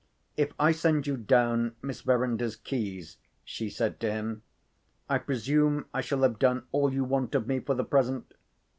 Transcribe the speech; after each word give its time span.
"If 0.35 0.53
I 0.59 0.71
send 0.71 1.05
you 1.05 1.15
down 1.15 1.75
Miss 1.83 2.01
Verinder's 2.01 2.55
keys," 2.55 3.17
she 3.45 3.69
said 3.69 3.99
to 3.99 4.11
him, 4.11 4.41
"I 5.07 5.19
presume 5.19 5.85
I 5.93 6.01
shall 6.01 6.23
have 6.23 6.39
done 6.39 6.63
all 6.71 6.91
you 6.91 7.03
want 7.03 7.35
of 7.35 7.45
me 7.45 7.59
for 7.59 7.75
the 7.75 7.83
present?" 7.85 8.33